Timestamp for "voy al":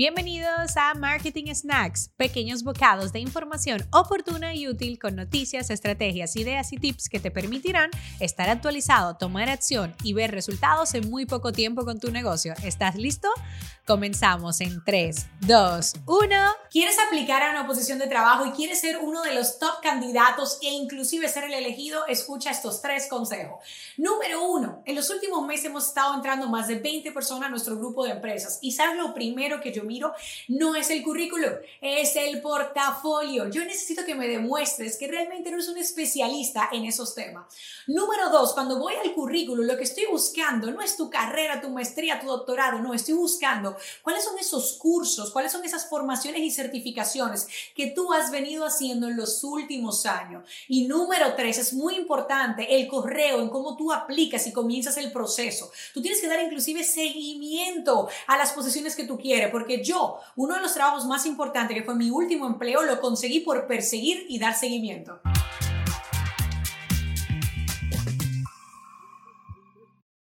38.78-39.12